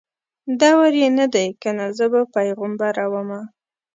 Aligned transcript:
دور 0.61 0.91
یې 1.01 1.09
نه 1.19 1.25
دی 1.33 1.47
کنه 1.61 1.85
زه 1.97 2.05
به 2.13 2.21
پیغمبره 2.35 3.05
ومه 3.11 3.41